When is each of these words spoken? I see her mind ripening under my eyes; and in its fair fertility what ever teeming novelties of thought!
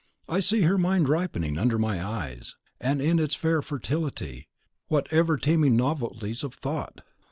I 0.27 0.39
see 0.39 0.61
her 0.61 0.79
mind 0.79 1.09
ripening 1.09 1.59
under 1.59 1.77
my 1.77 2.03
eyes; 2.03 2.55
and 2.79 3.03
in 3.03 3.19
its 3.19 3.35
fair 3.35 3.61
fertility 3.61 4.47
what 4.87 5.05
ever 5.13 5.37
teeming 5.37 5.75
novelties 5.77 6.43
of 6.43 6.55
thought! 6.55 7.01